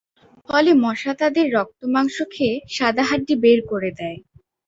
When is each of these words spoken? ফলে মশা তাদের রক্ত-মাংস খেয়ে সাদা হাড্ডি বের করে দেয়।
ফলে 0.49 0.71
মশা 0.83 1.13
তাদের 1.21 1.45
রক্ত-মাংস 1.55 2.15
খেয়ে 2.33 2.55
সাদা 2.69 3.03
হাড্ডি 3.09 3.35
বের 3.43 3.59
করে 3.71 3.89
দেয়। 3.99 4.17